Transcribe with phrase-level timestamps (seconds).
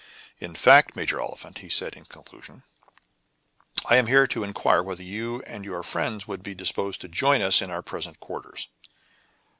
[0.39, 2.63] "In fact, Major Oliphant," he said in conclusion,
[3.85, 7.43] "I am here to inquire whether you and your friends would be disposed to join
[7.43, 8.67] us in our present quarters."